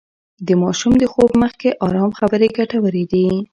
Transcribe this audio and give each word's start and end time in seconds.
د 0.47 0.49
ماشوم 0.61 0.93
د 0.99 1.03
خوب 1.13 1.31
مخکې 1.43 1.69
ارام 1.85 2.09
خبرې 2.19 2.47
ګټورې 2.57 3.03
دي. 3.11 3.27